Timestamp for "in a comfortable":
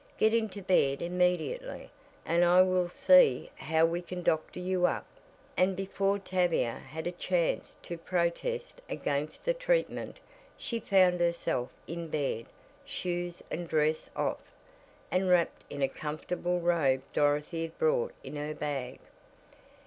15.69-16.59